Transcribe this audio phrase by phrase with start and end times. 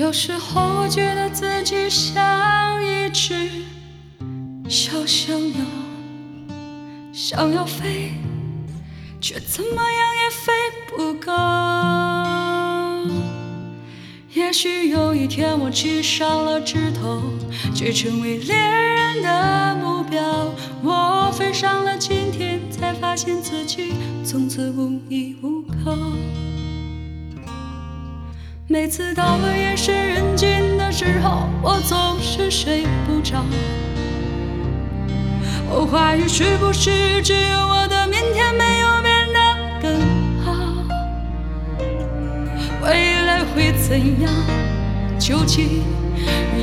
[0.00, 3.50] 有时候我觉得自己像一只
[4.66, 5.56] 小小鸟，
[7.12, 8.12] 想要飞，
[9.20, 10.52] 却怎么样也飞
[10.88, 11.36] 不高。
[14.32, 17.20] 也许有一天我栖上了枝头，
[17.74, 20.50] 却成为猎人的目标。
[20.82, 23.92] 我飞上了青天，才发现自己
[24.24, 24.89] 从此无依无
[28.72, 33.44] 每次到了夜深人静的时候，我总是睡不着。
[35.68, 39.40] 我怀疑是不是只有我的明天没有变得
[39.82, 40.00] 更
[40.44, 40.54] 好？
[42.84, 44.32] 未来会怎样？
[45.18, 45.82] 究竟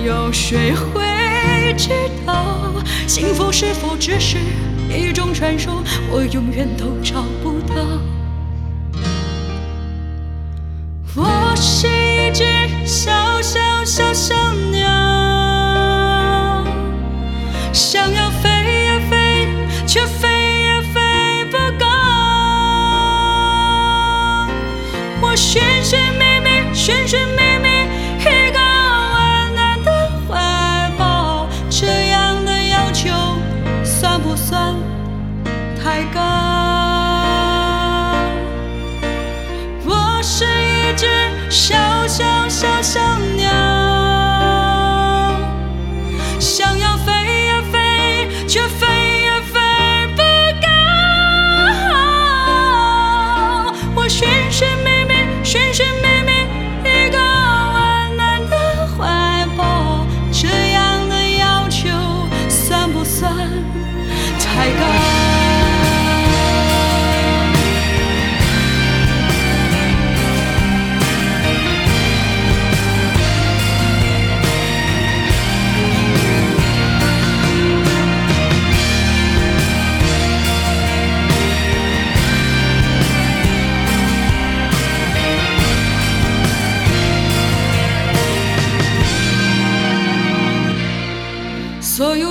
[0.05, 1.89] 有谁会知
[2.25, 2.71] 道？
[3.05, 4.37] 幸福是否只是
[4.89, 5.83] 一种传说？
[6.09, 7.75] 我永远都找不到。
[11.19, 11.87] 我是
[12.37, 12.43] 只
[12.85, 14.36] 小小小小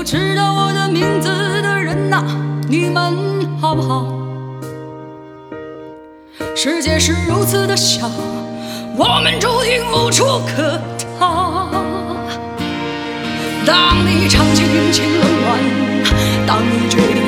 [0.06, 2.22] 知道我的名字的人呐、
[2.68, 3.12] 你们
[3.60, 4.06] 好不好？
[6.54, 8.08] 世界是如此的小，
[8.96, 10.80] 我们注定无处可
[11.18, 11.68] 逃。
[13.66, 15.58] 当你尝尽人情冷暖，
[16.46, 17.25] 当你决定